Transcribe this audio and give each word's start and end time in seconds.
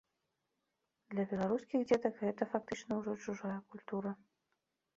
Для 1.15 1.25
беларускіх 1.33 1.79
дзетак 1.87 2.17
гэта 2.23 2.49
фактычна 2.55 2.91
ўжо 3.03 3.17
чужая 3.29 3.59
культура. 3.69 4.19